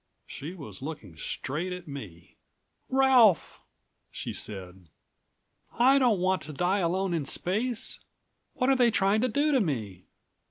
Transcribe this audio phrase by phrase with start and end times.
[0.25, 2.37] She was looking straight at me.
[2.89, 3.61] "Ralph!"
[4.09, 4.89] she said.
[5.77, 7.99] "I don't want to die alone in space!
[8.53, 10.07] What are they trying to do to me?"